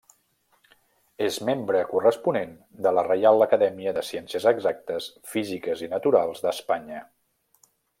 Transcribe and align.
És 1.25 1.37
membre 1.49 1.81
corresponent 1.91 2.57
de 2.87 2.95
la 2.99 3.05
Reial 3.09 3.47
Acadèmia 3.49 3.95
de 4.01 4.05
Ciències 4.11 4.51
Exactes, 4.55 5.13
Físiques 5.37 5.89
i 5.89 5.95
Naturals 5.97 6.47
d'Espanya. 6.49 7.09